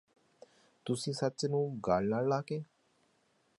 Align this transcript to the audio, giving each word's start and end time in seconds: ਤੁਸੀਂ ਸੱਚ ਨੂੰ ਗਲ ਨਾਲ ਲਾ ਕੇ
ਤੁਸੀਂ 0.85 1.13
ਸੱਚ 1.13 1.45
ਨੂੰ 1.45 1.79
ਗਲ 1.87 2.09
ਨਾਲ 2.09 2.27
ਲਾ 2.27 2.41
ਕੇ 2.41 2.61